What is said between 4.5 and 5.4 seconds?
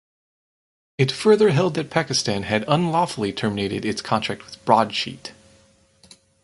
Broadsheet.